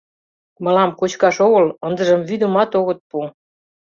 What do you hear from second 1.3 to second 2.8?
огыл, ындыжым вӱдымат